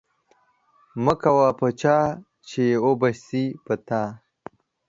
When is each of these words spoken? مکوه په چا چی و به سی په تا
مکوه 1.03 1.47
په 1.59 1.67
چا 1.81 1.97
چی 2.47 2.65
و 2.83 2.85
به 2.99 3.09
سی 3.25 3.43
په 3.65 3.73
تا 3.87 4.03